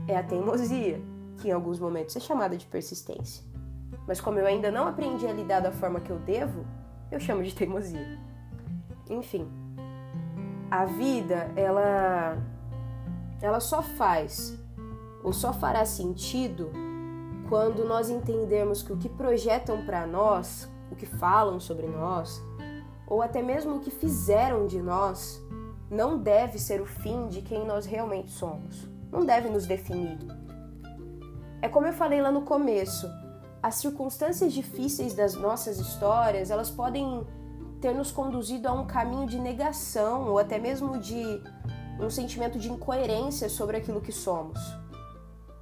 é 0.08 0.18
a 0.18 0.24
teimosia, 0.24 1.00
que 1.38 1.50
em 1.50 1.52
alguns 1.52 1.80
momentos 1.80 2.16
é 2.16 2.20
chamada 2.20 2.58
de 2.58 2.66
persistência. 2.66 3.44
Mas 4.08 4.20
como 4.20 4.40
eu 4.40 4.46
ainda 4.46 4.72
não 4.72 4.88
aprendi 4.88 5.28
a 5.28 5.32
lidar 5.32 5.60
da 5.60 5.72
forma 5.72 6.00
que 6.00 6.10
eu 6.10 6.20
devo, 6.20 6.66
eu 7.12 7.20
chamo 7.20 7.44
de 7.44 7.54
teimosia. 7.54 8.20
Enfim, 9.10 9.48
a 10.72 10.86
vida 10.86 11.52
ela 11.56 12.38
ela 13.42 13.60
só 13.60 13.82
faz 13.82 14.58
ou 15.24 15.34
só 15.34 15.52
fará 15.54 15.86
sentido 15.86 16.72
quando 17.50 17.86
nós 17.86 18.10
entendermos 18.10 18.82
que 18.82 18.94
o 18.94 18.98
que 18.98 19.10
projetam 19.10 19.86
para 19.86 20.08
nós, 20.08 20.70
o 20.92 20.96
que 20.96 21.06
falam 21.06 21.60
sobre 21.60 21.88
nós, 21.88 22.42
ou 23.06 23.22
até 23.22 23.42
mesmo 23.42 23.76
o 23.76 23.80
que 23.80 23.92
fizeram 23.92 24.66
de 24.66 24.82
nós, 24.82 25.42
não 25.90 26.18
deve 26.18 26.58
ser 26.58 26.82
o 26.82 26.86
fim 26.86 27.28
de 27.28 27.42
quem 27.42 27.66
nós 27.66 27.86
realmente 27.86 28.32
somos. 28.32 28.90
Não 29.12 29.26
deve 29.26 29.50
nos 29.50 29.68
definir. 29.68 30.18
É 31.62 31.70
como 31.70 31.86
eu 31.86 31.94
falei 31.94 32.22
lá 32.22 32.32
no 32.32 32.42
começo, 32.42 33.08
as 33.62 33.76
circunstâncias 33.76 34.52
difíceis 34.52 35.14
das 35.14 35.36
nossas 35.36 35.78
histórias, 35.78 36.50
elas 36.50 36.72
podem 36.72 37.26
ter 37.84 37.94
nos 37.94 38.14
conduzido 38.14 38.70
a 38.70 38.72
um 38.72 38.88
caminho 38.88 39.28
de 39.28 39.38
negação 39.38 40.30
ou 40.30 40.40
até 40.40 40.58
mesmo 40.58 40.98
de 40.98 41.44
um 42.00 42.10
sentimento 42.10 42.58
de 42.58 42.72
incoerência 42.72 43.50
sobre 43.50 43.76
aquilo 43.76 44.00
que 44.00 44.14
somos, 44.14 44.58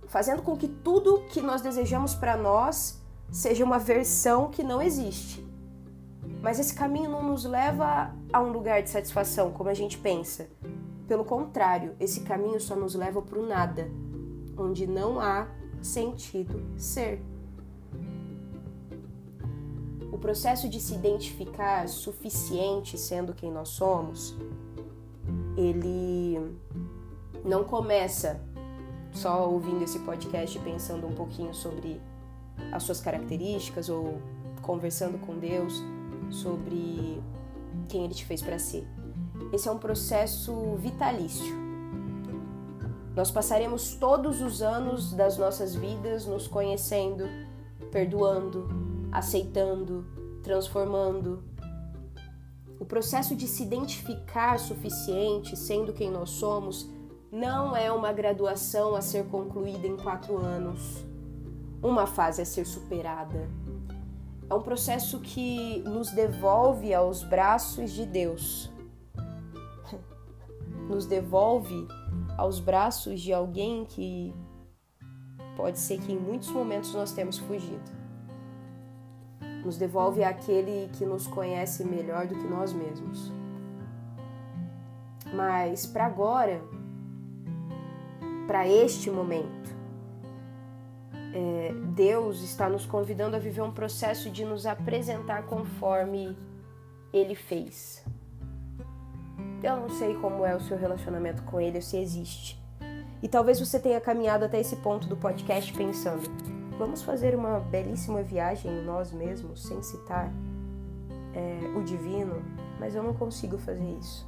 fazendo 0.05 0.43
com 0.43 0.55
que 0.55 0.67
tudo 0.67 1.23
que 1.31 1.41
nós 1.41 1.63
desejamos 1.63 2.13
para 2.13 2.37
nós 2.37 3.01
seja 3.31 3.65
uma 3.65 3.79
versão 3.79 4.51
que 4.51 4.61
não 4.61 4.79
existe. 4.79 5.43
Mas 6.43 6.59
esse 6.59 6.75
caminho 6.75 7.09
não 7.09 7.23
nos 7.23 7.43
leva 7.43 8.13
a 8.31 8.39
um 8.39 8.51
lugar 8.51 8.83
de 8.83 8.91
satisfação, 8.91 9.49
como 9.49 9.69
a 9.69 9.73
gente 9.73 9.97
pensa. 9.97 10.47
Pelo 11.07 11.25
contrário, 11.25 11.95
esse 11.99 12.19
caminho 12.19 12.61
só 12.61 12.75
nos 12.75 12.93
leva 12.93 13.19
para 13.19 13.39
o 13.39 13.47
nada, 13.47 13.89
onde 14.55 14.85
não 14.85 15.19
há 15.19 15.47
sentido 15.81 16.63
ser 16.77 17.19
processo 20.21 20.69
de 20.69 20.79
se 20.79 20.93
identificar 20.93 21.89
suficiente 21.89 22.97
sendo 22.97 23.33
quem 23.33 23.51
nós 23.51 23.69
somos, 23.69 24.35
ele 25.57 26.39
não 27.43 27.63
começa 27.63 28.39
só 29.11 29.49
ouvindo 29.49 29.83
esse 29.83 29.99
podcast 29.99 30.57
pensando 30.59 31.07
um 31.07 31.13
pouquinho 31.13 31.53
sobre 31.53 31.99
as 32.71 32.83
suas 32.83 33.01
características 33.01 33.89
ou 33.89 34.21
conversando 34.61 35.17
com 35.17 35.37
Deus 35.37 35.83
sobre 36.29 37.21
quem 37.89 38.05
ele 38.05 38.13
te 38.13 38.23
fez 38.23 38.41
para 38.41 38.59
ser. 38.59 38.87
Esse 39.51 39.67
é 39.67 39.71
um 39.71 39.77
processo 39.77 40.75
vitalício. 40.75 41.53
Nós 43.15 43.29
passaremos 43.29 43.95
todos 43.95 44.41
os 44.41 44.61
anos 44.61 45.11
das 45.13 45.37
nossas 45.37 45.75
vidas 45.75 46.25
nos 46.25 46.47
conhecendo, 46.47 47.25
perdoando, 47.91 48.69
aceitando, 49.11 50.05
transformando. 50.43 51.43
O 52.79 52.85
processo 52.85 53.35
de 53.35 53.47
se 53.47 53.63
identificar 53.63 54.57
suficiente, 54.57 55.55
sendo 55.55 55.93
quem 55.93 56.09
nós 56.09 56.31
somos, 56.31 56.89
não 57.31 57.75
é 57.75 57.91
uma 57.91 58.11
graduação 58.11 58.95
a 58.95 59.01
ser 59.01 59.25
concluída 59.27 59.87
em 59.87 59.95
quatro 59.95 60.37
anos, 60.37 61.05
uma 61.81 62.05
fase 62.05 62.41
a 62.41 62.45
ser 62.45 62.65
superada. 62.65 63.49
É 64.49 64.53
um 64.53 64.61
processo 64.61 65.19
que 65.19 65.79
nos 65.85 66.11
devolve 66.11 66.93
aos 66.93 67.23
braços 67.23 67.91
de 67.91 68.05
Deus, 68.05 68.69
nos 70.89 71.05
devolve 71.05 71.87
aos 72.37 72.59
braços 72.59 73.21
de 73.21 73.31
alguém 73.31 73.85
que 73.85 74.33
pode 75.55 75.79
ser 75.79 75.99
que 75.99 76.11
em 76.11 76.19
muitos 76.19 76.49
momentos 76.49 76.93
nós 76.93 77.13
temos 77.13 77.37
fugido. 77.37 78.01
Nos 79.63 79.77
devolve 79.77 80.23
àquele 80.23 80.89
que 80.93 81.05
nos 81.05 81.27
conhece 81.27 81.83
melhor 81.83 82.27
do 82.27 82.35
que 82.35 82.47
nós 82.47 82.73
mesmos. 82.73 83.31
Mas 85.33 85.85
para 85.85 86.05
agora, 86.05 86.61
para 88.47 88.67
este 88.67 89.09
momento, 89.09 89.75
é, 91.33 91.73
Deus 91.95 92.41
está 92.41 92.67
nos 92.67 92.85
convidando 92.85 93.35
a 93.35 93.39
viver 93.39 93.61
um 93.61 93.71
processo 93.71 94.29
de 94.29 94.43
nos 94.43 94.65
apresentar 94.65 95.43
conforme 95.43 96.37
Ele 97.13 97.35
fez. 97.35 98.03
Eu 99.63 99.77
não 99.77 99.89
sei 99.89 100.15
como 100.15 100.45
é 100.45 100.55
o 100.55 100.59
seu 100.59 100.77
relacionamento 100.77 101.43
com 101.43 101.61
Ele, 101.61 101.81
se 101.81 101.97
existe. 101.97 102.61
E 103.21 103.27
talvez 103.27 103.59
você 103.59 103.79
tenha 103.79 104.01
caminhado 104.01 104.45
até 104.45 104.59
esse 104.59 104.75
ponto 104.77 105.07
do 105.07 105.15
podcast 105.15 105.71
pensando: 105.73 106.23
vamos 106.81 107.03
fazer 107.03 107.35
uma 107.35 107.59
belíssima 107.59 108.23
viagem 108.23 108.71
em 108.71 108.83
nós 108.83 109.11
mesmos, 109.11 109.61
sem 109.61 109.83
citar 109.83 110.33
é, 111.31 111.77
o 111.77 111.83
divino, 111.83 112.41
mas 112.79 112.95
eu 112.95 113.03
não 113.03 113.13
consigo 113.13 113.55
fazer 113.59 113.87
isso. 113.99 114.27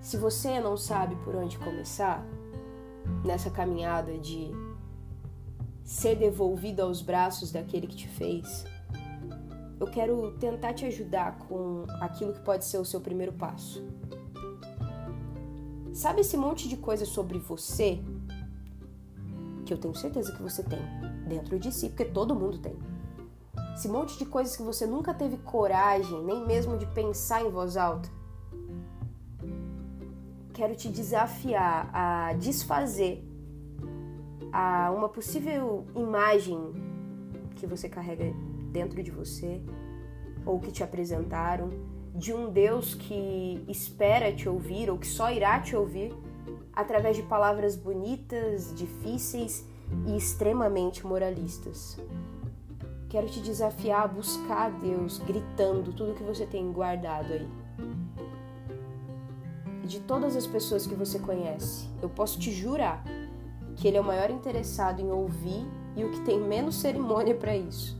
Se 0.00 0.16
você 0.16 0.58
não 0.58 0.74
sabe 0.74 1.14
por 1.16 1.34
onde 1.34 1.58
começar 1.58 2.24
nessa 3.22 3.50
caminhada 3.50 4.16
de 4.16 4.50
ser 5.84 6.16
devolvido 6.16 6.80
aos 6.80 7.02
braços 7.02 7.52
daquele 7.52 7.86
que 7.86 7.96
te 7.96 8.08
fez, 8.08 8.64
eu 9.78 9.86
quero 9.88 10.32
tentar 10.38 10.72
te 10.72 10.86
ajudar 10.86 11.36
com 11.40 11.84
aquilo 12.00 12.32
que 12.32 12.40
pode 12.40 12.64
ser 12.64 12.78
o 12.78 12.86
seu 12.86 13.02
primeiro 13.02 13.34
passo. 13.34 13.86
Sabe 15.92 16.22
esse 16.22 16.38
monte 16.38 16.66
de 16.70 16.78
coisa 16.78 17.04
sobre 17.04 17.38
você 17.38 18.00
que 19.66 19.74
eu 19.74 19.78
tenho 19.78 19.94
certeza 19.94 20.32
que 20.32 20.40
você 20.40 20.62
tem 20.62 20.78
dentro 21.26 21.58
de 21.58 21.72
si, 21.72 21.88
porque 21.88 22.04
todo 22.04 22.34
mundo 22.34 22.58
tem. 22.58 22.74
Esse 23.74 23.88
monte 23.88 24.16
de 24.16 24.24
coisas 24.24 24.56
que 24.56 24.62
você 24.62 24.86
nunca 24.86 25.12
teve 25.12 25.36
coragem, 25.38 26.24
nem 26.24 26.46
mesmo 26.46 26.78
de 26.78 26.86
pensar 26.86 27.42
em 27.42 27.50
voz 27.50 27.76
alta. 27.76 28.08
Quero 30.54 30.74
te 30.74 30.88
desafiar 30.88 31.90
a 31.92 32.32
desfazer 32.34 33.22
a 34.50 34.90
uma 34.96 35.08
possível 35.08 35.84
imagem 35.94 36.58
que 37.56 37.66
você 37.66 37.88
carrega 37.88 38.32
dentro 38.72 39.02
de 39.02 39.10
você 39.10 39.60
ou 40.46 40.58
que 40.60 40.70
te 40.70 40.82
apresentaram 40.82 41.70
de 42.14 42.32
um 42.32 42.50
Deus 42.50 42.94
que 42.94 43.62
espera 43.68 44.34
te 44.34 44.48
ouvir 44.48 44.88
ou 44.88 44.96
que 44.96 45.06
só 45.06 45.30
irá 45.30 45.60
te 45.60 45.76
ouvir 45.76 46.14
através 46.76 47.16
de 47.16 47.22
palavras 47.22 47.74
bonitas, 47.74 48.74
difíceis 48.74 49.66
e 50.06 50.14
extremamente 50.14 51.06
moralistas. 51.06 51.98
Quero 53.08 53.28
te 53.28 53.40
desafiar 53.40 54.02
a 54.02 54.08
buscar 54.08 54.66
a 54.66 54.68
Deus 54.68 55.18
gritando 55.20 55.92
tudo 55.94 56.14
que 56.14 56.22
você 56.22 56.44
tem 56.44 56.70
guardado 56.70 57.32
aí. 57.32 57.48
De 59.84 60.00
todas 60.00 60.36
as 60.36 60.46
pessoas 60.46 60.86
que 60.86 60.94
você 60.94 61.18
conhece, 61.18 61.88
eu 62.02 62.10
posso 62.10 62.38
te 62.38 62.52
jurar 62.52 63.02
que 63.76 63.88
Ele 63.88 63.96
é 63.96 64.00
o 64.00 64.04
maior 64.04 64.30
interessado 64.30 65.00
em 65.00 65.10
ouvir 65.10 65.64
e 65.96 66.04
o 66.04 66.10
que 66.10 66.20
tem 66.20 66.38
menos 66.38 66.74
cerimônia 66.74 67.34
para 67.34 67.56
isso. 67.56 67.96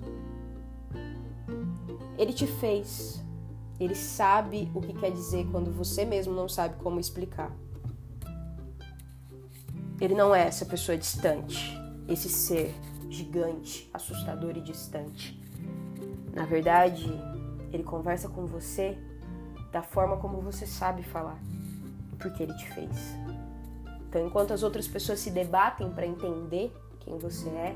Ele 2.18 2.32
te 2.32 2.46
fez. 2.46 3.22
Ele 3.78 3.94
sabe 3.94 4.70
o 4.74 4.80
que 4.80 4.92
quer 4.92 5.12
dizer 5.12 5.46
quando 5.50 5.70
você 5.70 6.04
mesmo 6.04 6.34
não 6.34 6.48
sabe 6.48 6.76
como 6.82 6.98
explicar. 6.98 7.54
Ele 10.00 10.14
não 10.14 10.34
é 10.34 10.46
essa 10.46 10.66
pessoa 10.66 10.96
distante, 10.96 11.74
esse 12.06 12.28
ser 12.28 12.74
gigante, 13.08 13.88
assustador 13.94 14.56
e 14.56 14.60
distante. 14.60 15.40
Na 16.34 16.44
verdade, 16.44 17.06
ele 17.72 17.82
conversa 17.82 18.28
com 18.28 18.44
você 18.44 18.98
da 19.72 19.82
forma 19.82 20.18
como 20.18 20.40
você 20.40 20.66
sabe 20.66 21.02
falar, 21.02 21.38
porque 22.18 22.42
ele 22.42 22.54
te 22.54 22.68
fez. 22.72 23.14
Então, 24.08 24.26
enquanto 24.26 24.52
as 24.52 24.62
outras 24.62 24.86
pessoas 24.86 25.18
se 25.18 25.30
debatem 25.30 25.90
para 25.90 26.06
entender 26.06 26.72
quem 27.00 27.16
você 27.18 27.48
é 27.48 27.74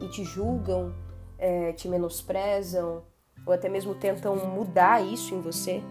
e 0.00 0.08
te 0.08 0.24
julgam, 0.24 0.94
é, 1.38 1.72
te 1.72 1.86
menosprezam, 1.86 3.02
ou 3.44 3.52
até 3.52 3.68
mesmo 3.68 3.94
tentam 3.94 4.36
mudar 4.36 5.04
isso 5.04 5.34
em 5.34 5.40
você, 5.40 5.82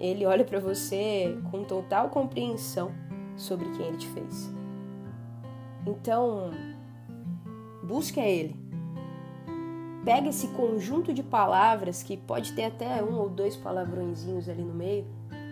ele 0.00 0.26
olha 0.26 0.44
para 0.44 0.60
você 0.60 1.38
com 1.50 1.64
total 1.64 2.08
compreensão 2.08 2.92
sobre 3.38 3.70
quem 3.70 3.86
ele 3.86 3.96
te 3.96 4.08
fez. 4.08 4.52
Então, 5.86 6.50
busque 7.82 8.20
a 8.20 8.28
ele. 8.28 8.54
Pega 10.04 10.28
esse 10.28 10.48
conjunto 10.48 11.14
de 11.14 11.22
palavras 11.22 12.02
que 12.02 12.16
pode 12.16 12.52
ter 12.52 12.64
até 12.64 13.02
um 13.02 13.18
ou 13.18 13.30
dois 13.30 13.56
palavrõezinhos 13.56 14.48
ali 14.48 14.62
no 14.62 14.74
meio 14.74 15.06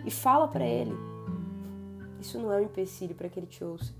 e 0.05 0.11
fala 0.11 0.47
para 0.47 0.65
ele. 0.65 0.95
Isso 2.19 2.37
não 2.39 2.51
é 2.53 2.57
um 2.57 2.63
empecilho 2.63 3.15
para 3.15 3.29
que 3.29 3.39
ele 3.39 3.47
te 3.47 3.63
ouça 3.63 3.93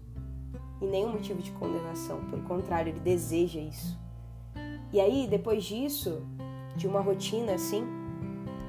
e 0.82 0.86
nem 0.86 1.06
um 1.06 1.14
motivo 1.14 1.42
de 1.42 1.52
condenação. 1.52 2.24
Pelo 2.30 2.44
contrário, 2.44 2.92
ele 2.92 3.00
deseja 3.00 3.60
isso. 3.60 3.98
E 4.92 5.00
aí, 5.00 5.28
depois 5.28 5.64
disso, 5.64 6.22
de 6.76 6.88
uma 6.88 7.02
rotina 7.02 7.54
assim, 7.54 7.86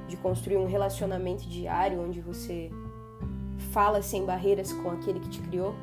de 0.07 0.17
construir 0.17 0.57
um 0.57 0.65
relacionamento 0.65 1.47
diário 1.47 2.01
onde 2.01 2.19
você 2.19 2.71
fala 3.71 4.01
sem 4.01 4.25
barreiras 4.25 4.73
com 4.73 4.89
aquele 4.91 5.19
que 5.19 5.29
te 5.29 5.41
criou, 5.41 5.75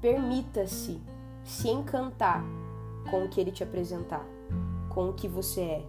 permita-se 0.00 1.00
se 1.44 1.68
encantar 1.68 2.44
com 3.10 3.24
o 3.24 3.28
que 3.28 3.40
ele 3.40 3.50
te 3.50 3.62
apresentar, 3.62 4.24
com 4.88 5.08
o 5.08 5.12
que 5.12 5.26
você 5.26 5.60
é, 5.60 5.86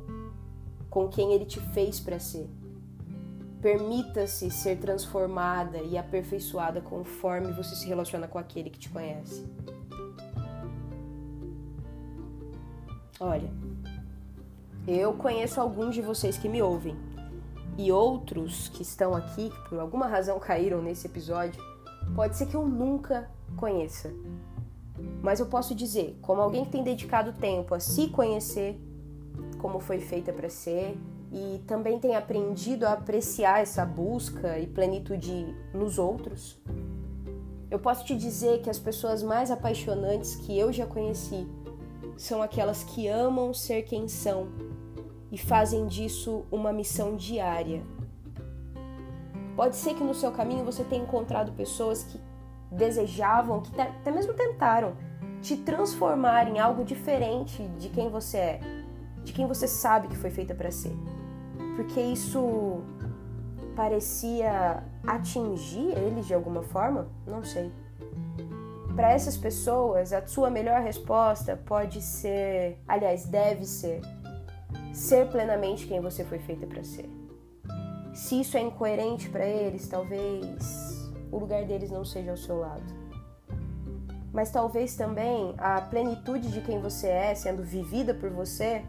com 0.89 1.08
quem 1.08 1.34
ele 1.34 1.46
te 1.46 1.60
fez 1.60 2.00
para 2.00 2.19
ser. 2.19 2.50
Permita-se 3.62 4.52
ser 4.52 4.78
transformada 4.78 5.78
e 5.78 5.98
aperfeiçoada 5.98 6.82
conforme 6.82 7.52
você 7.54 7.76
se 7.76 7.88
relaciona 7.88 8.28
com 8.28 8.38
aquele 8.38 8.69
que 8.69 8.80
te 8.80 8.89
conhece. 8.89 9.46
Olha, 13.19 13.50
eu 14.86 15.13
conheço 15.13 15.62
alguns 15.62 15.96
de 15.96 16.02
vocês 16.02 16.38
que 16.38 16.50
me 16.50 16.62
ouvem 16.62 17.12
e 17.78 17.92
outros 17.92 18.70
que 18.70 18.82
estão 18.82 19.16
aqui, 19.16 19.50
que 19.50 19.70
por 19.70 19.80
alguma 19.80 20.08
razão 20.08 20.40
caíram 20.40 20.82
nesse 20.82 21.08
episódio, 21.08 21.62
pode 22.16 22.38
ser 22.38 22.46
que 22.46 22.56
eu 22.56 22.68
nunca 22.68 23.30
conheça. 23.56 24.12
Mas 25.22 25.40
eu 25.40 25.46
posso 25.48 25.74
dizer, 25.74 26.18
como 26.22 26.42
alguém 26.42 26.66
que 26.66 26.72
tem 26.72 26.84
dedicado 26.84 27.34
tempo 27.34 27.74
a 27.74 27.80
se 27.80 28.08
conhecer, 28.10 28.80
como 29.60 29.80
foi 29.80 30.00
feita 30.00 30.32
para 30.32 30.50
ser, 30.50 30.98
e 31.32 31.60
também 31.66 32.00
tem 32.00 32.16
aprendido 32.16 32.86
a 32.86 32.94
apreciar 32.94 33.62
essa 33.62 33.84
busca 33.84 34.60
e 34.60 34.68
plenitude 34.68 35.56
nos 35.74 35.98
outros, 35.98 36.60
eu 37.72 37.80
posso 37.80 38.06
te 38.06 38.16
dizer 38.16 38.62
que 38.62 38.70
as 38.70 38.78
pessoas 38.78 39.24
mais 39.24 39.50
apaixonantes 39.50 40.36
que 40.36 40.58
eu 40.58 40.72
já 40.72 40.86
conheci 40.86 41.48
são 42.16 42.40
aquelas 42.42 42.84
que 42.84 43.08
amam 43.08 43.52
ser 43.52 43.82
quem 43.82 44.08
são 44.08 44.48
e 45.34 45.38
fazem 45.38 45.88
disso 45.88 46.46
uma 46.52 46.72
missão 46.72 47.15
diária. 47.15 47.82
Pode 49.56 49.76
ser 49.76 49.96
que 49.96 50.04
no 50.04 50.13
seu 50.13 50.32
caminho 50.32 50.63
você 50.63 50.84
tenha 50.84 51.02
encontrado 51.02 51.52
pessoas 51.54 52.04
que 52.04 52.22
desejavam, 52.72 53.62
que 53.62 53.82
até 53.82 54.12
mesmo 54.12 54.36
tentaram 54.36 54.96
te 55.41 55.58
transformar 55.58 56.48
em 56.48 56.60
algo 56.60 56.84
diferente 56.84 57.67
de 57.80 57.89
quem 57.89 58.10
você 58.10 58.38
é, 58.38 58.60
de 59.24 59.34
quem 59.34 59.48
você 59.48 59.67
sabe 59.67 60.08
que 60.08 60.15
foi 60.15 60.30
feita 60.30 60.54
para 60.54 60.69
ser. 60.69 60.96
Porque 61.76 62.00
isso 62.00 62.82
parecia 63.76 64.84
atingir 65.06 65.98
eles 65.98 66.28
de 66.28 66.36
alguma 66.36 66.62
forma? 66.62 67.08
Não 67.26 67.43
sei. 67.43 67.72
Para 68.96 69.12
essas 69.12 69.36
pessoas, 69.36 70.13
a 70.13 70.24
sua 70.28 70.52
melhor 70.52 70.82
resposta 70.82 71.60
pode 71.65 72.04
ser, 72.04 72.80
aliás, 72.88 73.26
deve 73.26 73.65
ser, 73.65 74.02
ser 74.94 75.28
plenamente 75.30 75.88
quem 75.88 76.00
você 76.00 76.24
foi 76.24 76.38
feita 76.38 76.68
para 76.68 76.84
ser. 76.84 77.10
Se 78.14 78.40
isso 78.40 78.56
é 78.56 78.62
incoerente 78.62 79.28
para 79.28 79.46
eles, 79.46 79.88
talvez 79.88 81.12
o 81.32 81.40
lugar 81.40 81.66
deles 81.66 81.90
não 81.90 82.06
seja 82.06 82.30
ao 82.30 82.38
seu 82.38 82.60
lado. 82.60 83.04
Mas 84.32 84.52
talvez 84.52 84.96
também 84.96 85.56
a 85.58 85.82
plenitude 85.82 86.52
de 86.52 86.62
quem 86.62 86.80
você 86.80 87.08
é 87.08 87.34
sendo 87.34 87.64
vivida 87.64 88.14
por 88.14 88.30
você 88.30 88.86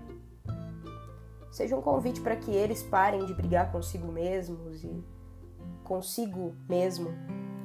seja 1.50 1.76
um 1.76 1.80
convite 1.80 2.20
para 2.20 2.36
que 2.36 2.50
eles 2.50 2.82
parem 2.82 3.24
de 3.24 3.32
brigar 3.32 3.72
consigo 3.72 4.10
mesmos 4.10 4.82
e 4.84 5.04
consigo 5.84 6.54
mesmo 6.68 7.10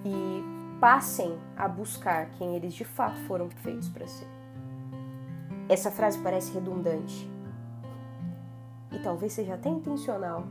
e 0.05 0.79
passem 0.79 1.37
a 1.57 1.67
buscar 1.67 2.29
quem 2.31 2.55
eles 2.55 2.73
de 2.73 2.85
fato 2.85 3.19
foram 3.21 3.49
feitos 3.49 3.89
para 3.89 4.07
ser. 4.07 4.27
Essa 5.67 5.91
frase 5.91 6.19
parece 6.19 6.53
redundante 6.53 7.29
e 8.91 8.99
talvez 8.99 9.33
seja 9.33 9.55
até 9.55 9.69
intencional, 9.69 10.47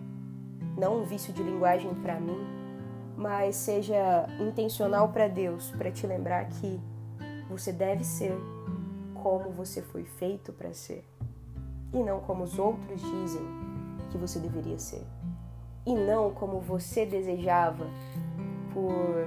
não 0.77 1.03
um 1.03 1.05
vício 1.05 1.33
de 1.33 1.43
linguagem 1.43 1.95
para 1.97 2.21
mim, 2.21 2.39
mas 3.17 3.57
seja 3.57 4.27
intencional 4.41 5.09
para 5.09 5.29
Deus, 5.29 5.71
para 5.73 5.91
te 5.91 6.07
lembrar 6.07 6.45
que 6.49 6.81
você 7.49 7.73
deve 7.73 8.05
ser 8.05 8.37
como 9.15 9.51
você 9.51 9.83
foi 9.83 10.05
feito 10.05 10.53
para 10.53 10.73
ser 10.73 11.05
e 11.93 12.03
não 12.03 12.21
como 12.21 12.45
os 12.45 12.59
outros 12.59 13.01
dizem 13.01 13.43
que 14.11 14.19
você 14.19 14.39
deveria 14.39 14.79
ser, 14.79 15.03
e 15.87 15.95
não 15.95 16.31
como 16.31 16.61
você 16.61 17.05
desejava 17.07 17.87
por 18.73 19.27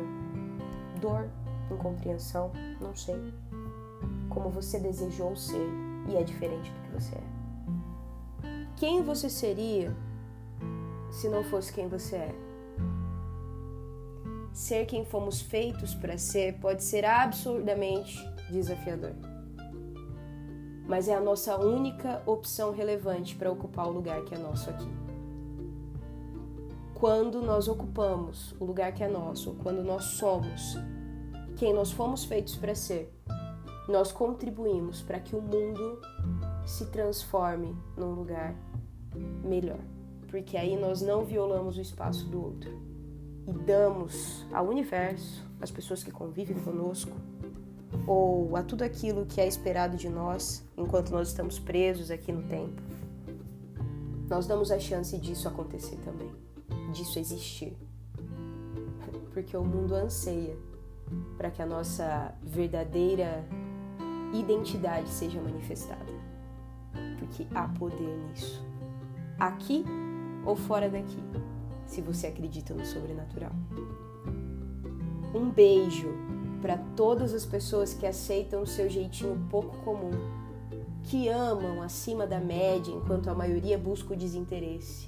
dor, 1.00 1.30
incompreensão, 1.71 2.52
não 2.80 2.95
sei. 2.95 3.34
Como 4.30 4.50
você 4.50 4.80
desejou 4.80 5.36
ser 5.36 5.67
e 6.08 6.15
é 6.15 6.24
diferente 6.24 6.71
do 6.71 6.82
que 6.82 7.02
você 7.02 7.15
é. 7.15 7.40
Quem 8.75 9.03
você 9.03 9.29
seria 9.29 9.95
se 11.12 11.27
não 11.29 11.43
fosse 11.43 11.71
quem 11.71 11.88
você 11.88 12.15
é? 12.15 12.36
Ser 14.53 14.86
quem 14.86 15.05
fomos 15.05 15.41
feitos 15.41 15.93
para 15.95 16.17
ser 16.17 16.60
pode 16.60 16.84
ser 16.84 17.05
absurdamente 17.05 18.17
desafiador 18.49 19.15
mas 20.91 21.07
é 21.07 21.15
a 21.15 21.21
nossa 21.21 21.57
única 21.57 22.21
opção 22.25 22.73
relevante 22.73 23.34
para 23.38 23.49
ocupar 23.49 23.88
o 23.88 23.91
lugar 23.91 24.25
que 24.25 24.36
é 24.36 24.38
nosso 24.38 24.69
aqui. 24.69 24.89
Quando 26.93 27.41
nós 27.41 27.69
ocupamos 27.69 28.53
o 28.60 28.65
lugar 28.65 28.91
que 28.91 29.01
é 29.01 29.07
nosso, 29.07 29.53
quando 29.63 29.81
nós 29.84 30.03
somos 30.03 30.75
quem 31.55 31.73
nós 31.73 31.93
fomos 31.93 32.25
feitos 32.25 32.57
para 32.57 32.75
ser, 32.75 33.10
nós 33.88 34.12
contribuímos 34.12 35.01
para 35.01 35.17
que 35.21 35.34
o 35.34 35.41
mundo 35.41 36.01
se 36.71 36.86
transforme 36.86 37.75
num 37.97 38.13
lugar 38.13 38.55
melhor, 39.43 39.79
porque 40.29 40.55
aí 40.55 40.77
nós 40.77 41.01
não 41.01 41.25
violamos 41.25 41.77
o 41.77 41.81
espaço 41.81 42.25
do 42.27 42.41
outro 42.41 42.71
e 43.45 43.51
damos 43.51 44.45
ao 44.53 44.67
universo, 44.67 45.45
às 45.60 45.69
pessoas 45.69 46.03
que 46.03 46.12
convivem 46.12 46.57
conosco, 46.60 47.12
ou 48.07 48.55
a 48.55 48.63
tudo 48.63 48.84
aquilo 48.84 49.25
que 49.25 49.41
é 49.41 49.47
esperado 49.47 49.97
de 49.97 50.07
nós 50.07 50.65
enquanto 50.77 51.12
nós 51.12 51.27
estamos 51.27 51.60
presos 51.60 52.10
aqui 52.10 52.31
no 52.31 52.43
tempo, 52.43 52.81
nós 54.29 54.47
damos 54.47 54.71
a 54.71 54.79
chance 54.79 55.17
disso 55.17 55.49
acontecer 55.49 55.97
também, 56.05 56.31
disso 56.93 57.19
existir. 57.19 57.75
Porque 59.34 59.57
o 59.57 59.63
mundo 59.63 59.93
anseia 59.93 60.57
para 61.38 61.51
que 61.51 61.62
a 61.62 61.65
nossa 61.65 62.34
verdadeira 62.41 63.45
identidade 64.34 65.10
seja 65.10 65.41
manifestada. 65.41 66.11
Porque 67.21 67.45
há 67.53 67.67
poder 67.67 68.17
nisso. 68.17 68.65
Aqui 69.39 69.86
ou 70.43 70.55
fora 70.55 70.89
daqui, 70.89 71.19
se 71.86 72.01
você 72.01 72.27
acredita 72.27 72.73
no 72.73 72.84
sobrenatural. 72.84 73.51
Um 75.36 75.51
beijo 75.51 76.10
para 76.62 76.77
todas 76.95 77.34
as 77.34 77.45
pessoas 77.45 77.93
que 77.93 78.07
aceitam 78.07 78.63
o 78.63 78.67
seu 78.67 78.89
jeitinho 78.89 79.47
pouco 79.51 79.77
comum, 79.77 80.12
que 81.03 81.29
amam 81.29 81.81
acima 81.81 82.25
da 82.25 82.39
média 82.39 82.91
enquanto 82.91 83.29
a 83.29 83.36
maioria 83.36 83.77
busca 83.77 84.13
o 84.13 84.17
desinteresse, 84.17 85.07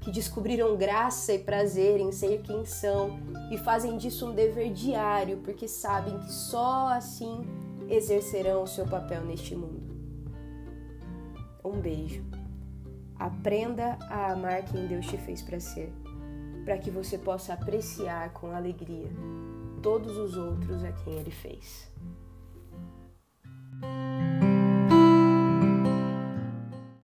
que 0.00 0.10
descobriram 0.10 0.76
graça 0.76 1.34
e 1.34 1.38
prazer 1.38 2.00
em 2.00 2.10
ser 2.10 2.40
quem 2.40 2.64
são 2.64 3.18
e 3.50 3.58
fazem 3.58 3.98
disso 3.98 4.26
um 4.26 4.34
dever 4.34 4.72
diário 4.72 5.38
porque 5.44 5.68
sabem 5.68 6.18
que 6.20 6.32
só 6.32 6.88
assim 6.88 7.42
exercerão 7.88 8.62
o 8.62 8.66
seu 8.66 8.86
papel 8.86 9.24
neste 9.24 9.54
mundo. 9.54 9.77
Um 11.64 11.80
beijo. 11.80 12.24
Aprenda 13.16 13.98
a 14.08 14.32
amar 14.32 14.64
quem 14.64 14.86
Deus 14.86 15.06
te 15.06 15.18
fez 15.18 15.42
para 15.42 15.58
ser, 15.58 15.92
para 16.64 16.78
que 16.78 16.90
você 16.90 17.18
possa 17.18 17.54
apreciar 17.54 18.32
com 18.32 18.52
alegria 18.52 19.08
todos 19.82 20.16
os 20.16 20.36
outros 20.36 20.84
a 20.84 20.92
quem 20.92 21.14
Ele 21.14 21.30
fez. 21.30 21.90